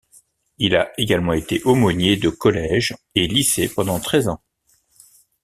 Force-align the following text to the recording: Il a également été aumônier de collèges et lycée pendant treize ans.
Il 0.57 0.75
a 0.75 0.91
également 0.99 1.33
été 1.33 1.61
aumônier 1.61 2.17
de 2.17 2.29
collèges 2.29 2.95
et 3.13 3.27
lycée 3.27 3.69
pendant 3.69 3.99
treize 3.99 4.29
ans. 4.29 4.41